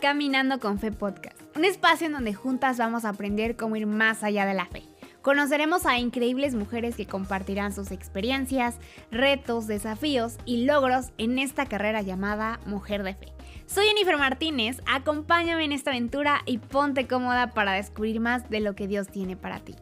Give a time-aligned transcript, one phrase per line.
[0.00, 4.22] Caminando con Fe Podcast, un espacio en donde juntas vamos a aprender cómo ir más
[4.22, 4.82] allá de la fe.
[5.22, 8.76] Conoceremos a increíbles mujeres que compartirán sus experiencias,
[9.10, 13.32] retos, desafíos y logros en esta carrera llamada Mujer de Fe.
[13.66, 18.74] Soy Jennifer Martínez, acompáñame en esta aventura y ponte cómoda para descubrir más de lo
[18.74, 19.74] que Dios tiene para ti.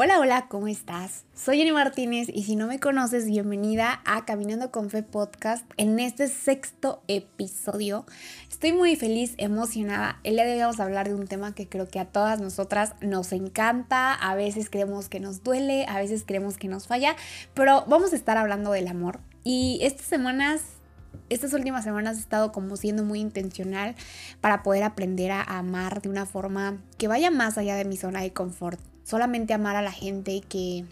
[0.00, 1.24] Hola, hola, ¿cómo estás?
[1.34, 5.98] Soy Jenny Martínez y si no me conoces, bienvenida a Caminando con Fe Podcast en
[5.98, 8.06] este sexto episodio.
[8.48, 10.20] Estoy muy feliz, emocionada.
[10.22, 12.40] El día de hoy vamos a hablar de un tema que creo que a todas
[12.40, 14.14] nosotras nos encanta.
[14.14, 17.16] A veces creemos que nos duele, a veces creemos que nos falla,
[17.54, 19.18] pero vamos a estar hablando del amor.
[19.42, 20.62] Y estas semanas
[21.28, 23.96] estas últimas semanas he estado como siendo muy intencional
[24.40, 28.20] para poder aprender a amar de una forma que vaya más allá de mi zona
[28.22, 28.78] de confort
[29.08, 30.84] solamente amar a la gente que,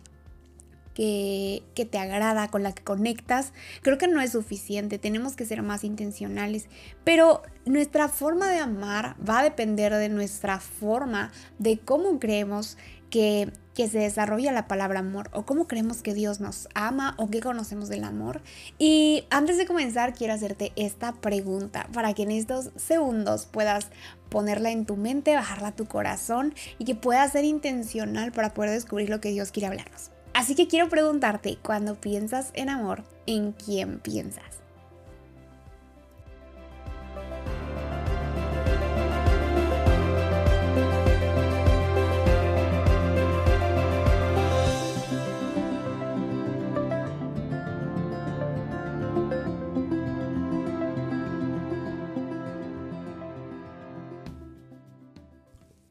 [0.95, 5.45] que, que, te agrada, con la que conectas, creo que no es suficiente, tenemos que
[5.45, 6.67] ser más intencionales,
[7.05, 12.79] pero nuestra forma de amar va a depender de nuestra forma, de cómo creemos
[13.11, 17.41] que, se desarrolla la palabra amor o cómo creemos que Dios nos ama o qué
[17.41, 18.41] conocemos del amor.
[18.79, 23.89] Y antes de comenzar quiero hacerte esta pregunta para que en estos segundos puedas
[24.31, 28.71] ponerla en tu mente, bajarla a tu corazón y que puedas ser intencional para poder
[28.71, 30.11] descubrir lo que Dios quiere hablarnos.
[30.33, 34.56] Así que quiero preguntarte, cuando piensas en amor, ¿en quién piensas?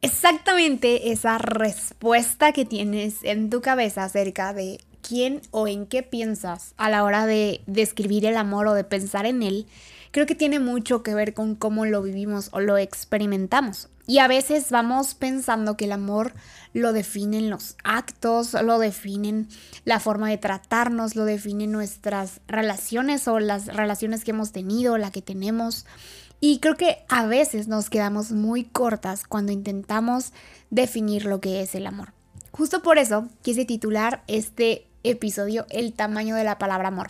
[0.06, 6.74] Exactamente esa respuesta que tienes en tu cabeza acerca de quién o en qué piensas
[6.78, 9.68] a la hora de describir el amor o de pensar en él,
[10.12, 13.90] creo que tiene mucho que ver con cómo lo vivimos o lo experimentamos.
[14.08, 16.34] Y a veces vamos pensando que el amor
[16.74, 19.48] lo definen los actos, lo definen
[19.84, 25.10] la forma de tratarnos, lo definen nuestras relaciones o las relaciones que hemos tenido, la
[25.10, 25.88] que tenemos.
[26.48, 30.32] Y creo que a veces nos quedamos muy cortas cuando intentamos
[30.70, 32.14] definir lo que es el amor.
[32.52, 37.10] Justo por eso quise titular este episodio El tamaño de la palabra amor.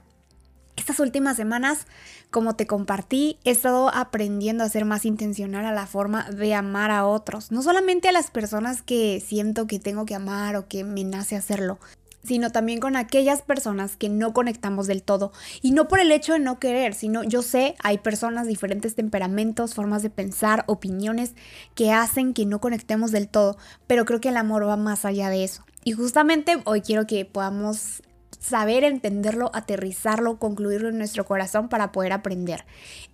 [0.77, 1.85] Estas últimas semanas,
[2.31, 6.89] como te compartí, he estado aprendiendo a ser más intencional a la forma de amar
[6.89, 7.51] a otros.
[7.51, 11.35] No solamente a las personas que siento que tengo que amar o que me nace
[11.35, 11.77] hacerlo,
[12.25, 15.31] sino también con aquellas personas que no conectamos del todo.
[15.61, 19.73] Y no por el hecho de no querer, sino yo sé, hay personas, diferentes temperamentos,
[19.73, 21.35] formas de pensar, opiniones
[21.75, 25.29] que hacen que no conectemos del todo, pero creo que el amor va más allá
[25.29, 25.65] de eso.
[25.83, 28.01] Y justamente hoy quiero que podamos
[28.39, 32.65] saber entenderlo, aterrizarlo, concluirlo en nuestro corazón para poder aprender.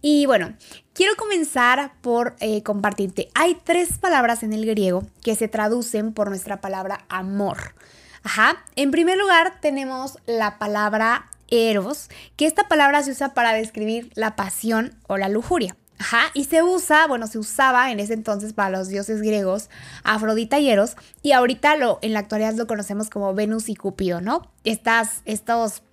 [0.01, 0.55] Y bueno,
[0.93, 3.29] quiero comenzar por eh, compartirte.
[3.33, 7.75] Hay tres palabras en el griego que se traducen por nuestra palabra amor.
[8.23, 8.63] Ajá.
[8.75, 14.35] En primer lugar tenemos la palabra eros, que esta palabra se usa para describir la
[14.35, 15.75] pasión o la lujuria.
[15.99, 19.69] Ajá, y se usa, bueno, se usaba en ese entonces para los dioses griegos,
[20.03, 24.19] Afrodita y Eros, y ahorita lo, en la actualidad lo conocemos como Venus y Cupido,
[24.19, 24.51] ¿no?
[24.63, 25.83] Estas, estos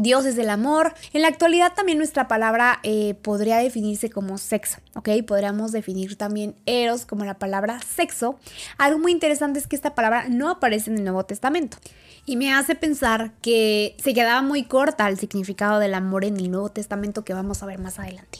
[0.00, 0.94] dioses del amor.
[1.12, 5.08] En la actualidad también nuestra palabra eh, podría definirse como sexo, ¿ok?
[5.26, 8.38] Podríamos definir también eros como la palabra sexo.
[8.78, 11.78] Algo muy interesante es que esta palabra no aparece en el Nuevo Testamento.
[12.26, 16.50] Y me hace pensar que se quedaba muy corta el significado del amor en el
[16.50, 18.38] Nuevo Testamento que vamos a ver más adelante.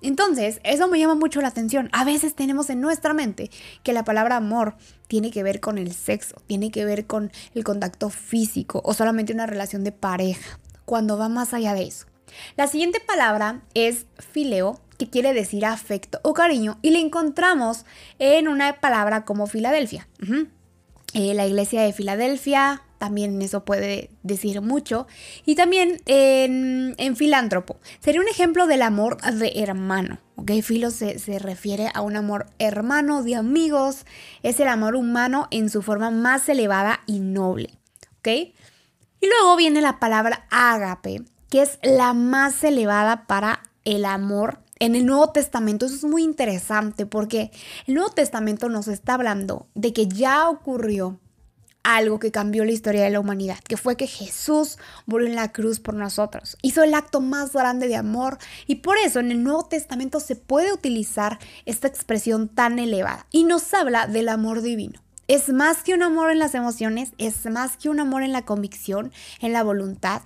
[0.00, 1.88] Entonces, eso me llama mucho la atención.
[1.92, 3.50] A veces tenemos en nuestra mente
[3.82, 4.76] que la palabra amor
[5.08, 9.32] tiene que ver con el sexo, tiene que ver con el contacto físico o solamente
[9.32, 12.06] una relación de pareja cuando va más allá de eso.
[12.56, 17.84] La siguiente palabra es fileo, que quiere decir afecto o cariño, y la encontramos
[18.18, 20.08] en una palabra como Filadelfia.
[21.12, 25.06] Eh, la iglesia de Filadelfia, también eso puede decir mucho.
[25.44, 27.76] Y también en, filántropo.
[28.00, 30.18] Sería un ejemplo del amor de hermano.
[30.36, 30.52] ¿ok?
[30.62, 34.06] Filo se, se, refiere a un amor hermano de amigos.
[34.42, 37.78] Es el amor humano en su forma más elevada y noble.
[38.18, 38.54] ¿ok?
[39.20, 44.94] Y luego viene la palabra ágape, que es la más elevada para el amor en
[44.94, 45.86] el Nuevo Testamento.
[45.86, 47.50] Eso es muy interesante porque
[47.86, 51.18] el Nuevo Testamento nos está hablando de que ya ocurrió
[51.82, 55.52] algo que cambió la historia de la humanidad, que fue que Jesús murió en la
[55.52, 56.58] cruz por nosotros.
[56.60, 60.36] Hizo el acto más grande de amor y por eso en el Nuevo Testamento se
[60.36, 65.00] puede utilizar esta expresión tan elevada y nos habla del amor divino.
[65.28, 68.46] Es más que un amor en las emociones, es más que un amor en la
[68.46, 70.22] convicción, en la voluntad.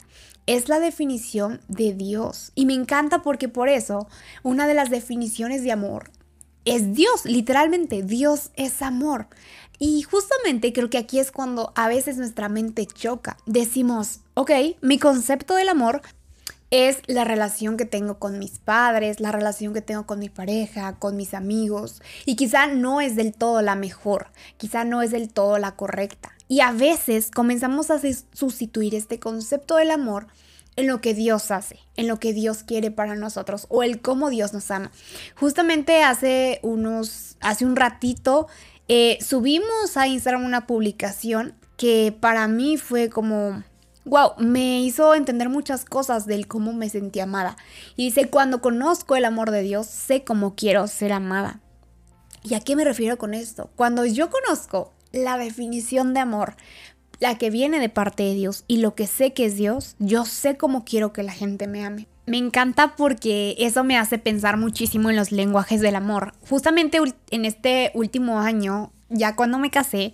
[0.47, 2.53] Es la definición de Dios.
[2.55, 4.07] Y me encanta porque por eso
[4.45, 6.13] una de las definiciones de amor
[6.65, 9.27] es Dios, literalmente, Dios es amor.
[9.81, 13.37] Y justamente creo que aquí es cuando a veces nuestra mente choca.
[13.45, 14.53] Decimos, ok,
[14.83, 16.03] mi concepto del amor
[16.73, 20.99] es la relación que tengo con mis padres, la relación que tengo con mi pareja,
[20.99, 22.01] con mis amigos.
[22.25, 26.33] Y quizá no es del todo la mejor, quizá no es del todo la correcta.
[26.49, 28.01] Y a veces comenzamos a
[28.33, 30.29] sustituir este concepto del amor
[30.77, 34.31] en lo que Dios hace, en lo que Dios quiere para nosotros o el cómo
[34.31, 34.91] Dios nos ama.
[35.37, 38.49] Justamente hace unos, hace un ratito
[38.89, 43.63] eh, subimos a Instagram una publicación que para mí fue como
[44.05, 47.57] wow, me hizo entender muchas cosas del cómo me sentí amada.
[47.97, 51.61] Y dice, cuando conozco el amor de Dios, sé cómo quiero ser amada.
[52.43, 53.71] ¿Y a qué me refiero con esto?
[53.77, 56.57] Cuando yo conozco la definición de amor,
[57.21, 60.25] la que viene de parte de Dios y lo que sé que es Dios, yo
[60.25, 62.09] sé cómo quiero que la gente me ame.
[62.27, 66.35] Me encanta porque eso me hace pensar muchísimo en los lenguajes del amor.
[66.49, 66.99] Justamente
[67.31, 70.13] en este último año, ya cuando me casé,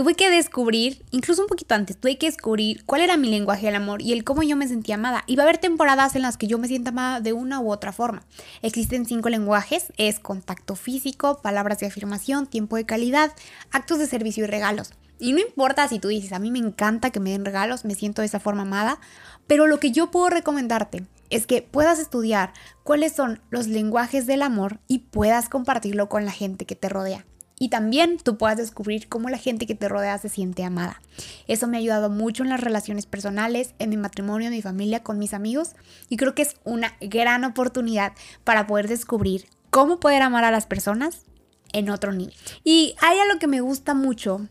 [0.00, 3.74] tuve que descubrir, incluso un poquito antes, tuve que descubrir cuál era mi lenguaje del
[3.74, 5.24] amor y el cómo yo me sentía amada.
[5.26, 7.70] Y va a haber temporadas en las que yo me sienta amada de una u
[7.70, 8.22] otra forma.
[8.62, 13.32] Existen cinco lenguajes, es contacto físico, palabras de afirmación, tiempo de calidad,
[13.72, 14.94] actos de servicio y regalos.
[15.18, 17.94] Y no importa si tú dices, a mí me encanta que me den regalos, me
[17.94, 19.00] siento de esa forma amada,
[19.46, 22.54] pero lo que yo puedo recomendarte es que puedas estudiar
[22.84, 27.26] cuáles son los lenguajes del amor y puedas compartirlo con la gente que te rodea
[27.62, 31.02] y también tú puedas descubrir cómo la gente que te rodea se siente amada.
[31.46, 35.02] Eso me ha ayudado mucho en las relaciones personales, en mi matrimonio, en mi familia,
[35.02, 35.76] con mis amigos
[36.08, 38.14] y creo que es una gran oportunidad
[38.44, 41.26] para poder descubrir cómo poder amar a las personas
[41.74, 42.34] en otro nivel.
[42.64, 44.48] Y hay algo que me gusta mucho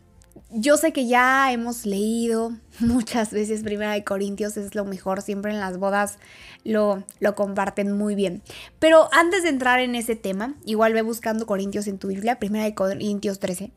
[0.50, 5.52] yo sé que ya hemos leído muchas veces Primera de Corintios, es lo mejor, siempre
[5.52, 6.18] en las bodas
[6.64, 8.42] lo, lo comparten muy bien.
[8.78, 12.64] Pero antes de entrar en ese tema, igual ve buscando Corintios en tu Biblia, Primera
[12.64, 13.72] de Corintios 13.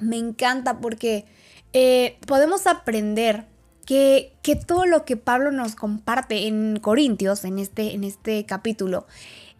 [0.00, 1.24] Me encanta porque
[1.72, 3.46] eh, podemos aprender
[3.86, 9.06] que, que, todo lo que Pablo nos comparte en Corintios, en este, en este capítulo,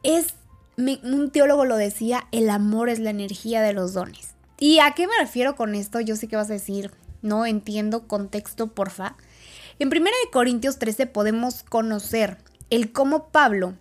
[0.02, 0.34] es,
[0.76, 4.33] un teólogo lo decía, el amor es la energía de los dones.
[4.58, 6.00] ¿Y a qué me refiero con esto?
[6.00, 6.92] Yo sé que vas a decir,
[7.22, 9.16] no entiendo contexto, porfa.
[9.78, 12.38] En 1 Corintios 13 podemos conocer
[12.70, 13.74] el cómo Pablo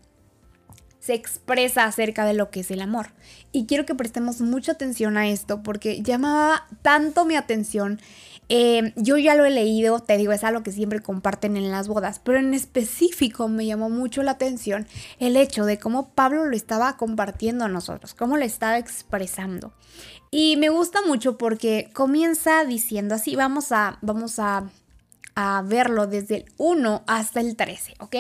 [1.00, 3.08] se expresa acerca de lo que es el amor.
[3.52, 8.00] Y quiero que prestemos mucha atención a esto porque llamaba tanto mi atención.
[8.50, 11.88] Eh, yo ya lo he leído, te digo, es algo que siempre comparten en las
[11.88, 14.88] bodas, pero en específico me llamó mucho la atención
[15.20, 19.74] el hecho de cómo Pablo lo estaba compartiendo a nosotros, cómo lo estaba expresando.
[20.32, 24.70] Y me gusta mucho porque comienza diciendo así, vamos a, vamos a,
[25.36, 28.16] a verlo desde el 1 hasta el 13, ¿ok?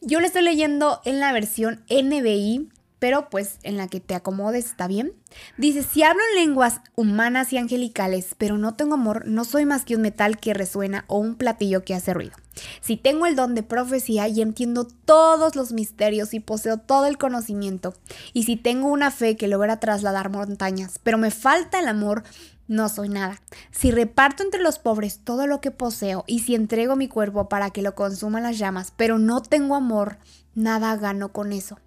[0.00, 4.66] Yo le estoy leyendo en la versión NBI, pero pues en la que te acomodes
[4.66, 5.12] está bien.
[5.56, 9.84] Dice, si hablo en lenguas humanas y angelicales, pero no tengo amor, no soy más
[9.84, 12.36] que un metal que resuena o un platillo que hace ruido.
[12.80, 17.18] Si tengo el don de profecía y entiendo todos los misterios y poseo todo el
[17.18, 17.94] conocimiento,
[18.32, 22.24] y si tengo una fe que logra trasladar montañas, pero me falta el amor,
[22.66, 23.40] no soy nada.
[23.70, 27.70] Si reparto entre los pobres todo lo que poseo y si entrego mi cuerpo para
[27.70, 30.18] que lo consuman las llamas, pero no tengo amor,
[30.54, 31.78] nada gano con eso.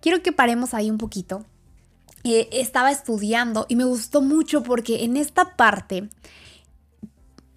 [0.00, 1.44] Quiero que paremos ahí un poquito.
[2.24, 6.08] Eh, estaba estudiando y me gustó mucho porque en esta parte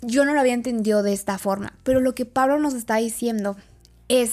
[0.02, 3.56] yo no lo había entendido de esta forma, pero lo que Pablo nos está diciendo
[4.08, 4.32] es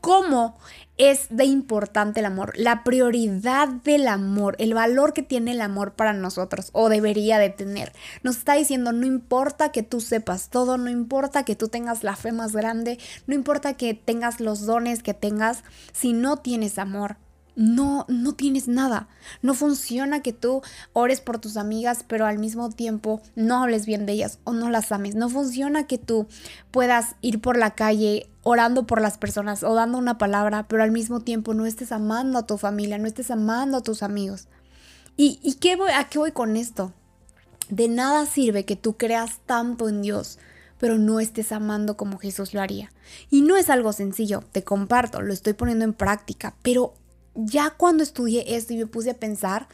[0.00, 0.58] cómo
[0.98, 5.92] es de importante el amor, la prioridad del amor, el valor que tiene el amor
[5.92, 7.92] para nosotros o debería de tener.
[8.22, 12.16] Nos está diciendo, no importa que tú sepas todo, no importa que tú tengas la
[12.16, 17.16] fe más grande, no importa que tengas los dones que tengas, si no tienes amor,
[17.56, 19.08] no, no tienes nada.
[19.42, 24.06] No funciona que tú ores por tus amigas, pero al mismo tiempo no hables bien
[24.06, 25.14] de ellas o no las ames.
[25.14, 26.28] No funciona que tú
[26.70, 30.92] puedas ir por la calle orando por las personas o dando una palabra, pero al
[30.92, 34.46] mismo tiempo no estés amando a tu familia, no estés amando a tus amigos.
[35.16, 36.92] ¿Y, qué voy, a qué voy con esto?
[37.70, 40.38] De nada sirve que tú creas tanto en Dios,
[40.78, 42.92] pero no estés amando como Jesús lo haría.
[43.30, 46.92] Y no es algo sencillo, te comparto, lo estoy poniendo en práctica, pero
[47.36, 49.68] ya cuando estudié esto y me puse a pensar,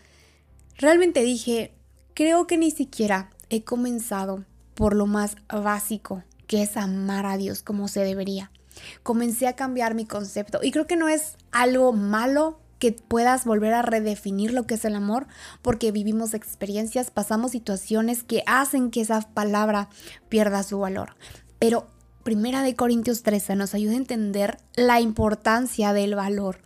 [0.76, 1.75] realmente dije,
[2.14, 7.62] creo que ni siquiera he comenzado por lo más básico, que es amar a Dios
[7.62, 8.50] como se debería.
[9.02, 13.75] Comencé a cambiar mi concepto y creo que no es algo malo que puedas volver
[13.75, 15.28] a redefinir lo que es el amor,
[15.61, 19.88] porque vivimos experiencias, pasamos situaciones que hacen que esa palabra
[20.28, 21.14] pierda su valor.
[21.61, 21.87] Pero
[22.23, 26.59] Primera de Corintios 13 nos ayuda a entender la importancia del valor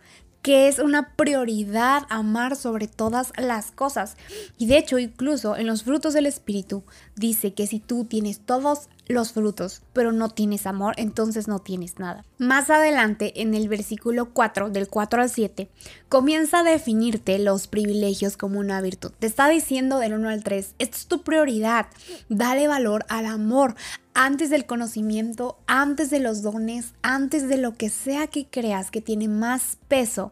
[0.47, 4.15] que es una prioridad amar sobre todas las cosas.
[4.57, 6.85] Y de hecho, incluso en los frutos del Espíritu
[7.17, 11.99] dice que si tú tienes todos los frutos, pero no tienes amor, entonces no tienes
[11.99, 12.23] nada.
[12.37, 15.69] Más adelante, en el versículo 4, del 4 al 7,
[16.07, 19.11] comienza a definirte los privilegios como una virtud.
[19.19, 21.87] Te está diciendo del 1 al 3, esto es tu prioridad,
[22.29, 23.75] dale valor al amor
[24.19, 28.99] antes del conocimiento, antes de los dones, antes de lo que sea que creas que
[28.99, 30.31] tiene más peso,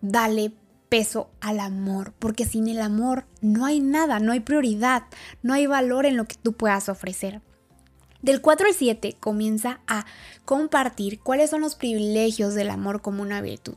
[0.00, 0.52] dale
[0.88, 5.04] peso al amor, porque sin el amor no hay nada, no hay prioridad,
[5.44, 7.40] no hay valor en lo que tú puedas ofrecer.
[8.20, 10.06] Del 4 al 7 comienza a
[10.44, 13.76] compartir cuáles son los privilegios del amor como una virtud.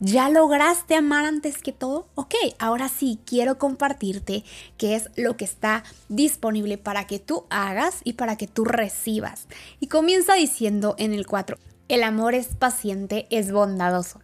[0.00, 2.08] ¿Ya lograste amar antes que todo?
[2.14, 4.44] Ok, ahora sí quiero compartirte
[4.76, 9.46] qué es lo que está disponible para que tú hagas y para que tú recibas.
[9.80, 11.58] Y comienza diciendo en el 4,
[11.88, 14.20] el amor es paciente, es bondadoso.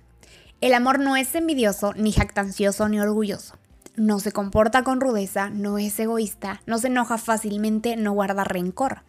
[0.61, 3.55] El amor no es envidioso, ni jactancioso, ni orgulloso
[3.97, 9.03] no se comporta con rudeza, no es egoísta, no se enoja fácilmente, no guarda rencor.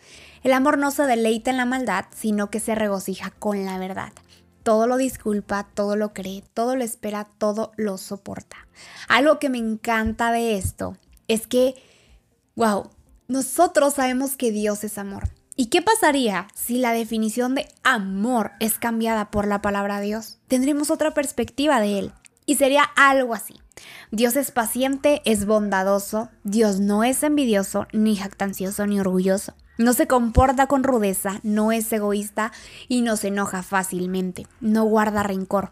[0.44, 4.12] El amor no se deleita en la maldad, sino que se regocija con la verdad.
[4.64, 8.68] Todo lo disculpa, todo lo cree, todo lo espera, todo lo soporta.
[9.08, 11.76] Algo que me encanta de esto es que,
[12.56, 12.90] wow,
[13.28, 15.30] nosotros sabemos que Dios es amor.
[15.56, 20.40] ¿Y qué pasaría si la definición de amor es cambiada por la palabra Dios?
[20.48, 22.14] Tendremos otra perspectiva de Él.
[22.46, 23.62] Y sería algo así.
[24.12, 29.54] Dios es paciente, es bondadoso, Dios no es envidioso, ni jactancioso, ni orgulloso.
[29.82, 32.52] No se comporta con rudeza, no es egoísta
[32.88, 35.72] y no se enoja fácilmente, no guarda rencor.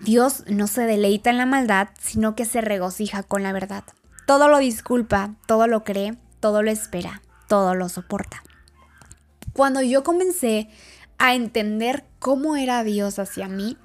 [0.00, 3.84] Dios no se deleita en la maldad, sino que se regocija con la verdad.
[4.26, 8.42] Todo lo disculpa, todo lo cree, todo lo espera, todo lo soporta.
[9.52, 10.70] Cuando yo comencé
[11.18, 13.76] a entender cómo era Dios hacia mí,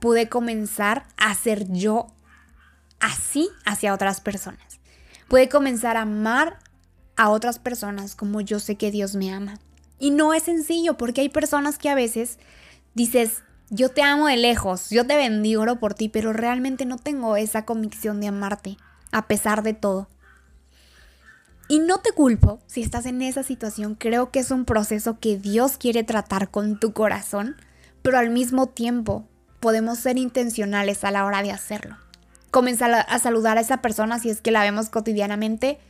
[0.00, 2.06] pude comenzar a ser yo
[3.00, 4.80] así hacia otras personas.
[5.28, 6.58] Pude comenzar a amar
[7.16, 9.58] a otras personas como yo sé que Dios me ama.
[9.98, 12.38] Y no es sencillo porque hay personas que a veces
[12.94, 17.36] dices, yo te amo de lejos, yo te bendigo por ti, pero realmente no tengo
[17.36, 18.76] esa convicción de amarte,
[19.12, 20.08] a pesar de todo.
[21.68, 25.38] Y no te culpo si estás en esa situación, creo que es un proceso que
[25.38, 27.56] Dios quiere tratar con tu corazón,
[28.02, 29.26] pero al mismo tiempo
[29.60, 31.96] podemos ser intencionales a la hora de hacerlo
[32.52, 35.80] comenzar a saludar a esa persona si es que la vemos cotidianamente,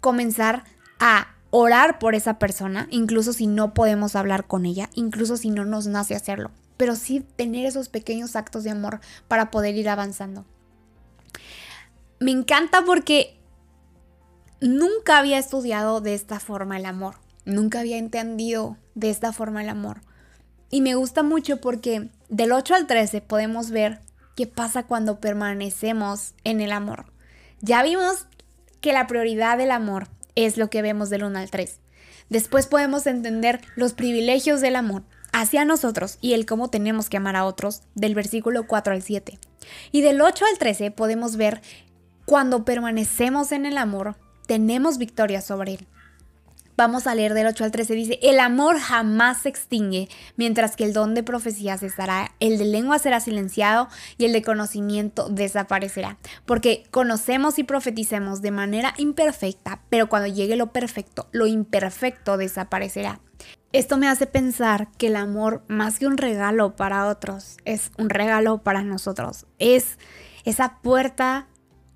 [0.00, 0.64] comenzar
[0.98, 5.64] a orar por esa persona, incluso si no podemos hablar con ella, incluso si no
[5.64, 10.44] nos nace hacerlo, pero sí tener esos pequeños actos de amor para poder ir avanzando.
[12.20, 13.38] Me encanta porque
[14.60, 19.68] nunca había estudiado de esta forma el amor, nunca había entendido de esta forma el
[19.68, 20.02] amor.
[20.70, 24.00] Y me gusta mucho porque del 8 al 13 podemos ver
[24.36, 27.06] qué pasa cuando permanecemos en el amor.
[27.60, 28.26] Ya vimos
[28.80, 31.80] que la prioridad del amor es lo que vemos del 1 al 3.
[32.28, 37.36] Después podemos entender los privilegios del amor hacia nosotros y el cómo tenemos que amar
[37.36, 39.38] a otros del versículo 4 al 7.
[39.92, 41.60] Y del 8 al 13 podemos ver
[42.24, 45.86] cuando permanecemos en el amor, tenemos victoria sobre él.
[46.80, 47.92] Vamos a leer del 8 al 13.
[47.92, 52.64] Dice, el amor jamás se extingue, mientras que el don de profecía cesará, el de
[52.64, 56.16] lengua será silenciado y el de conocimiento desaparecerá.
[56.46, 63.20] Porque conocemos y profeticemos de manera imperfecta, pero cuando llegue lo perfecto, lo imperfecto desaparecerá.
[63.74, 68.08] Esto me hace pensar que el amor, más que un regalo para otros, es un
[68.08, 69.44] regalo para nosotros.
[69.58, 69.98] Es
[70.46, 71.46] esa puerta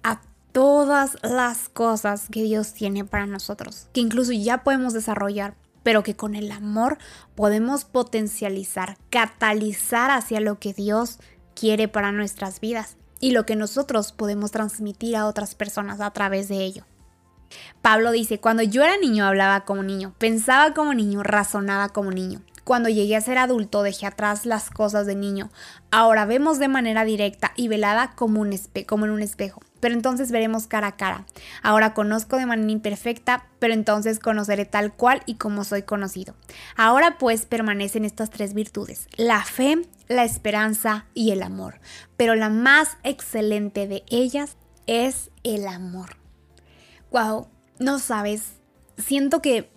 [0.03, 0.21] a
[0.55, 6.15] todas las cosas que Dios tiene para nosotros, que incluso ya podemos desarrollar, pero que
[6.15, 6.97] con el amor
[7.35, 11.19] podemos potencializar, catalizar hacia lo que Dios
[11.57, 16.47] quiere para nuestras vidas y lo que nosotros podemos transmitir a otras personas a través
[16.47, 16.85] de ello.
[17.83, 22.43] Pablo dice, cuando yo era niño hablaba como niño, pensaba como niño, razonaba como niño.
[22.63, 25.51] Cuando llegué a ser adulto dejé atrás las cosas de niño.
[25.91, 30.67] Ahora vemos de manera directa y velada como, un en un espejo pero entonces veremos
[30.67, 31.27] cara a cara.
[31.61, 36.35] Ahora conozco de manera imperfecta, pero entonces conoceré tal cual y como soy conocido.
[36.75, 41.81] Ahora pues permanecen estas tres virtudes, la fe, la esperanza y el amor,
[42.17, 46.17] pero la más excelente de ellas es el amor.
[47.11, 47.49] Wow,
[47.79, 48.55] no sabes
[48.97, 49.69] siento que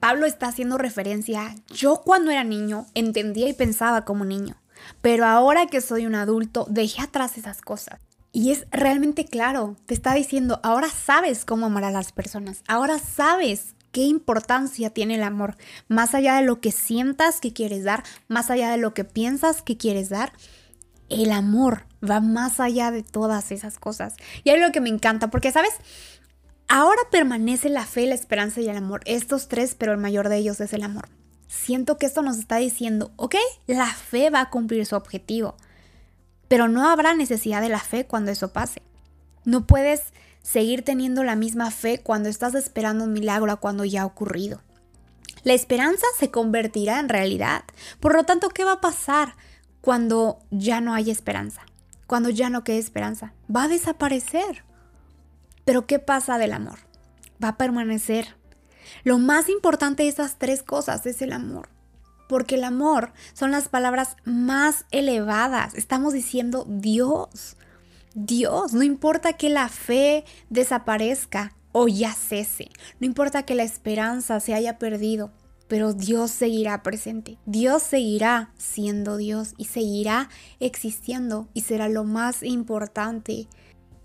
[0.00, 4.56] Pablo está haciendo referencia, yo cuando era niño entendía y pensaba como niño,
[5.02, 8.00] pero ahora que soy un adulto dejé atrás esas cosas.
[8.36, 12.98] Y es realmente claro, te está diciendo, ahora sabes cómo amar a las personas, ahora
[12.98, 15.56] sabes qué importancia tiene el amor,
[15.88, 19.62] más allá de lo que sientas que quieres dar, más allá de lo que piensas
[19.62, 20.34] que quieres dar.
[21.08, 24.16] El amor va más allá de todas esas cosas.
[24.44, 25.72] Y es lo que me encanta, porque, ¿sabes?
[26.68, 29.00] Ahora permanece la fe, la esperanza y el amor.
[29.06, 31.08] Estos tres, pero el mayor de ellos es el amor.
[31.48, 35.56] Siento que esto nos está diciendo, ok, la fe va a cumplir su objetivo,
[36.48, 38.82] pero no habrá necesidad de la fe cuando eso pase.
[39.44, 40.12] No puedes
[40.42, 44.60] seguir teniendo la misma fe cuando estás esperando un milagro a cuando ya ha ocurrido.
[45.42, 47.64] La esperanza se convertirá en realidad.
[48.00, 49.36] Por lo tanto, ¿qué va a pasar
[49.80, 51.62] cuando ya no hay esperanza?
[52.06, 53.32] Cuando ya no quede esperanza.
[53.54, 54.64] Va a desaparecer.
[55.64, 56.78] Pero ¿qué pasa del amor?
[57.42, 58.36] Va a permanecer.
[59.04, 61.68] Lo más importante de esas tres cosas es el amor.
[62.28, 65.74] Porque el amor son las palabras más elevadas.
[65.74, 67.56] Estamos diciendo Dios.
[68.14, 74.40] Dios, no importa que la fe desaparezca o ya cese, no importa que la esperanza
[74.40, 75.30] se haya perdido,
[75.68, 77.36] pero Dios seguirá presente.
[77.44, 80.30] Dios seguirá siendo Dios y seguirá
[80.60, 83.48] existiendo y será lo más importante.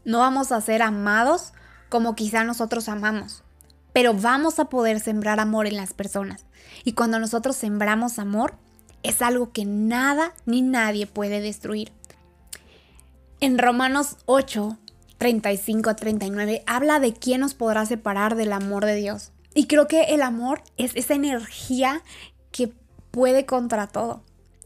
[0.03, 1.53] No vamos a ser amados
[1.87, 3.45] como quizá nosotros amamos,
[3.93, 6.45] pero vamos a poder sembrar amor en las personas.
[6.83, 8.55] Y cuando nosotros sembramos amor,
[9.03, 11.91] es algo que nada ni nadie puede destruir.
[13.39, 14.77] En Romanos 8,
[15.17, 19.31] 35 a 39 habla de quién nos podrá separar del amor de Dios.
[19.53, 22.03] Y creo que el amor es esa energía
[22.51, 22.73] que
[23.11, 24.23] puede contra todo.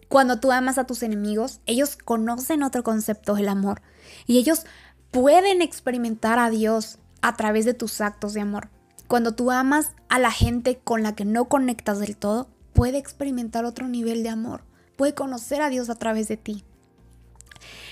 [0.08, 3.82] Cuando tú amas a tus enemigos, ellos conocen otro concepto del amor
[4.27, 4.65] y ellos
[5.10, 8.70] pueden experimentar a Dios a través de tus actos de amor.
[9.07, 13.65] Cuando tú amas a la gente con la que no conectas del todo, puede experimentar
[13.65, 14.63] otro nivel de amor,
[14.95, 16.63] puede conocer a Dios a través de ti.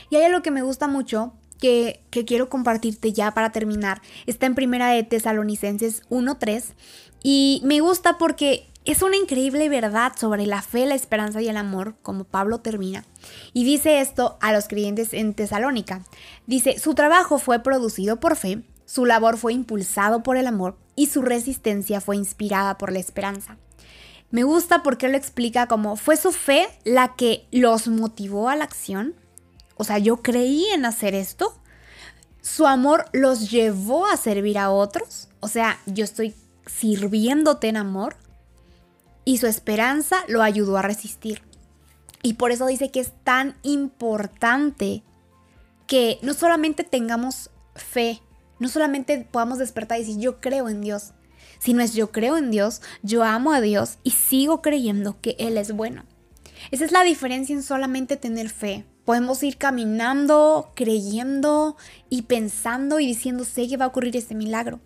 [0.09, 4.01] Y hay algo que me gusta mucho que, quiero compartirte ya para terminar.
[4.25, 6.73] Está en Primera de Tesalonicenses 1.3
[7.23, 11.55] y me gusta porque es una increíble verdad sobre la fe, la esperanza y el
[11.55, 13.05] amor, como Pablo termina.
[13.53, 16.03] Y dice esto a los creyentes en Tesalónica.
[16.47, 21.07] Dice, su trabajo fue producido por fe, su labor fue impulsado por el amor y
[21.07, 23.57] su resistencia fue inspirada por la esperanza.
[24.31, 28.63] Me gusta porque lo explica como fue su fe la que los motivó a la
[28.63, 29.15] acción
[29.75, 31.57] o sea, yo creí en hacer esto.
[32.41, 35.29] Su amor los llevó a servir a otros.
[35.39, 38.15] O sea, yo estoy sirviéndote en amor.
[39.25, 41.41] Y su esperanza lo ayudó a resistir.
[42.21, 45.03] Y por eso dice que es tan importante
[45.87, 48.21] que no solamente tengamos fe,
[48.59, 51.13] no solamente podamos despertar y decir yo creo en Dios,
[51.59, 55.57] sino es yo creo en Dios, yo amo a Dios y sigo creyendo que Él
[55.57, 56.03] es bueno.
[56.71, 58.85] Esa es la diferencia en solamente tener fe.
[59.05, 61.75] Podemos ir caminando, creyendo
[62.09, 64.79] y pensando y diciendo, sé que va a ocurrir este milagro.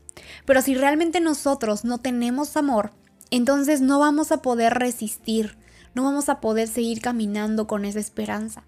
[0.46, 2.92] Pero si realmente nosotros no tenemos amor,
[3.30, 5.58] entonces no vamos a poder resistir,
[5.94, 8.64] no vamos a poder seguir caminando con esa esperanza.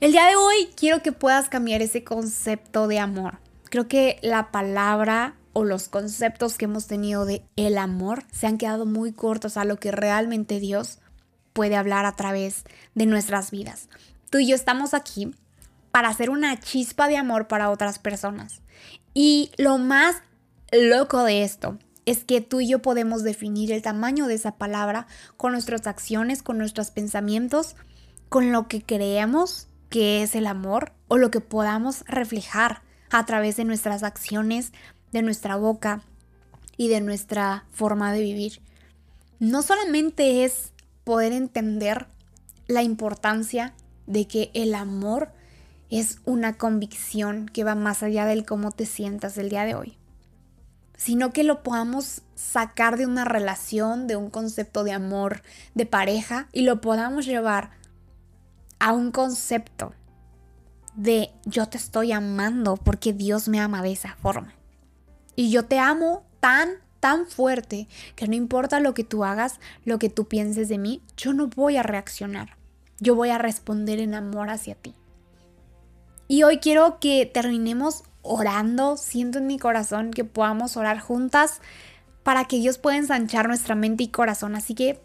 [0.00, 3.40] El día de hoy quiero que puedas cambiar ese concepto de amor.
[3.64, 8.58] Creo que la palabra o los conceptos que hemos tenido de el amor se han
[8.58, 11.00] quedado muy cortos a lo que realmente Dios
[11.52, 12.62] puede hablar a través
[12.94, 13.88] de nuestras vidas.
[14.30, 15.34] Tú y yo estamos aquí
[15.90, 18.60] para hacer una chispa de amor para otras personas.
[19.14, 20.22] Y lo más
[20.70, 25.08] loco de esto es que tú y yo podemos definir el tamaño de esa palabra
[25.36, 27.74] con nuestras acciones, con nuestros pensamientos,
[28.28, 33.56] con lo que creemos que es el amor o lo que podamos reflejar a través
[33.56, 34.72] de nuestras acciones,
[35.12, 36.02] de nuestra boca
[36.76, 38.60] y de nuestra forma de vivir.
[39.38, 40.72] No solamente es
[41.04, 42.06] poder entender
[42.66, 43.72] la importancia
[44.06, 45.32] de que el amor
[45.90, 49.96] es una convicción que va más allá del cómo te sientas el día de hoy,
[50.96, 55.42] sino que lo podamos sacar de una relación, de un concepto de amor,
[55.74, 57.70] de pareja, y lo podamos llevar
[58.78, 59.92] a un concepto
[60.94, 64.54] de yo te estoy amando porque Dios me ama de esa forma.
[65.36, 69.98] Y yo te amo tan tan fuerte que no importa lo que tú hagas, lo
[69.98, 72.56] que tú pienses de mí, yo no voy a reaccionar.
[73.00, 74.94] Yo voy a responder en amor hacia ti.
[76.26, 81.60] Y hoy quiero que terminemos orando, siento en mi corazón que podamos orar juntas
[82.22, 84.56] para que Dios pueda ensanchar nuestra mente y corazón.
[84.56, 85.00] Así que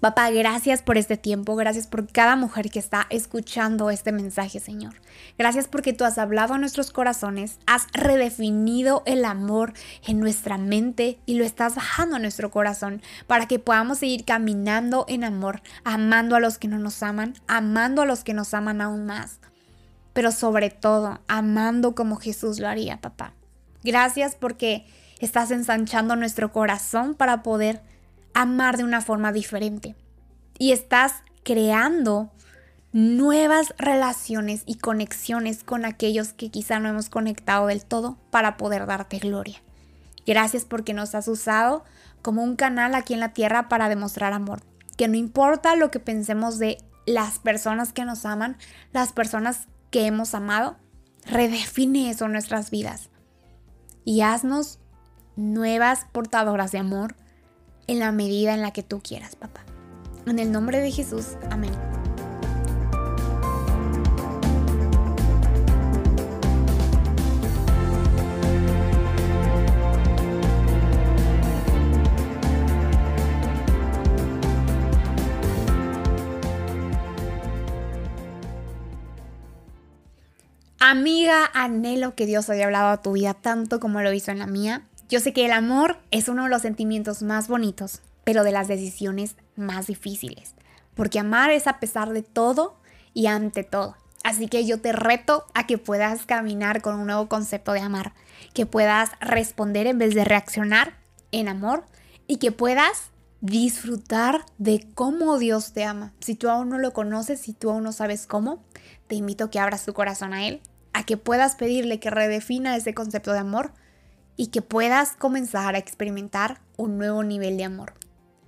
[0.00, 4.94] Papá, gracias por este tiempo, gracias por cada mujer que está escuchando este mensaje, Señor.
[5.36, 9.72] Gracias porque tú has hablado a nuestros corazones, has redefinido el amor
[10.06, 15.04] en nuestra mente y lo estás bajando a nuestro corazón para que podamos seguir caminando
[15.08, 18.80] en amor, amando a los que no nos aman, amando a los que nos aman
[18.80, 19.40] aún más,
[20.12, 23.32] pero sobre todo amando como Jesús lo haría, papá.
[23.82, 24.86] Gracias porque
[25.18, 27.82] estás ensanchando nuestro corazón para poder
[28.34, 29.96] amar de una forma diferente.
[30.58, 31.14] Y estás
[31.44, 32.30] creando
[32.92, 38.86] nuevas relaciones y conexiones con aquellos que quizá no hemos conectado del todo para poder
[38.86, 39.60] darte gloria.
[40.26, 41.84] Gracias porque nos has usado
[42.22, 44.62] como un canal aquí en la tierra para demostrar amor.
[44.96, 48.56] Que no importa lo que pensemos de las personas que nos aman,
[48.92, 50.76] las personas que hemos amado,
[51.24, 53.10] redefine eso en nuestras vidas.
[54.04, 54.78] Y haznos
[55.36, 57.14] nuevas portadoras de amor,
[57.88, 59.64] en la medida en la que tú quieras, papá.
[60.26, 61.72] En el nombre de Jesús, amén.
[80.80, 84.46] Amiga, anhelo que Dios haya hablado a tu vida tanto como lo hizo en la
[84.46, 84.86] mía.
[85.08, 88.68] Yo sé que el amor es uno de los sentimientos más bonitos, pero de las
[88.68, 90.54] decisiones más difíciles,
[90.94, 92.76] porque amar es a pesar de todo
[93.14, 93.96] y ante todo.
[94.22, 98.12] Así que yo te reto a que puedas caminar con un nuevo concepto de amar,
[98.52, 100.98] que puedas responder en vez de reaccionar
[101.32, 101.86] en amor
[102.26, 106.12] y que puedas disfrutar de cómo Dios te ama.
[106.20, 108.62] Si tú aún no lo conoces, si tú aún no sabes cómo,
[109.06, 110.60] te invito a que abras tu corazón a Él,
[110.92, 113.72] a que puedas pedirle que redefina ese concepto de amor
[114.38, 117.94] y que puedas comenzar a experimentar un nuevo nivel de amor,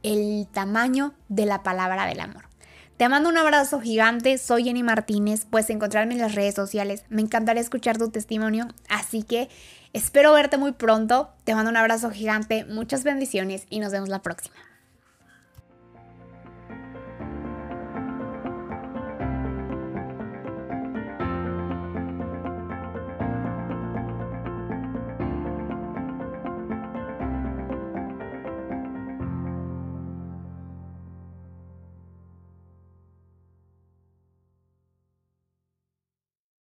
[0.03, 2.45] el tamaño de la palabra del amor.
[2.97, 7.23] Te mando un abrazo gigante, soy Jenny Martínez, puedes encontrarme en las redes sociales, me
[7.23, 9.49] encantaría escuchar tu testimonio, así que
[9.93, 14.23] espero verte muy pronto, te mando un abrazo gigante, muchas bendiciones y nos vemos la
[14.23, 14.70] próxima.